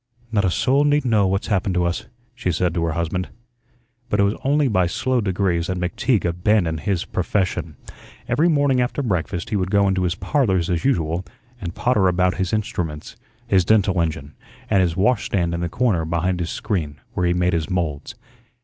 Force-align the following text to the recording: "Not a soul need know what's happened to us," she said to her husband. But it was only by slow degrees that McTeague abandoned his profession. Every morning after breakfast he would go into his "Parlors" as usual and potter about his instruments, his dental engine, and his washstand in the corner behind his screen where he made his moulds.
"Not 0.31 0.43
a 0.45 0.49
soul 0.49 0.83
need 0.83 1.05
know 1.05 1.27
what's 1.27 1.45
happened 1.53 1.75
to 1.75 1.83
us," 1.85 2.07
she 2.33 2.51
said 2.51 2.73
to 2.73 2.83
her 2.85 2.93
husband. 2.93 3.29
But 4.09 4.19
it 4.19 4.23
was 4.23 4.33
only 4.43 4.67
by 4.67 4.87
slow 4.87 5.21
degrees 5.21 5.67
that 5.67 5.77
McTeague 5.77 6.25
abandoned 6.25 6.79
his 6.79 7.05
profession. 7.05 7.75
Every 8.27 8.49
morning 8.49 8.81
after 8.81 9.03
breakfast 9.03 9.51
he 9.51 9.55
would 9.55 9.69
go 9.69 9.87
into 9.87 10.01
his 10.01 10.15
"Parlors" 10.15 10.71
as 10.71 10.83
usual 10.85 11.23
and 11.61 11.75
potter 11.75 12.07
about 12.07 12.37
his 12.37 12.51
instruments, 12.51 13.15
his 13.45 13.63
dental 13.63 14.01
engine, 14.01 14.33
and 14.71 14.81
his 14.81 14.97
washstand 14.97 15.53
in 15.53 15.59
the 15.59 15.69
corner 15.69 16.03
behind 16.03 16.39
his 16.39 16.49
screen 16.49 16.99
where 17.13 17.27
he 17.27 17.33
made 17.35 17.53
his 17.53 17.69
moulds. 17.69 18.15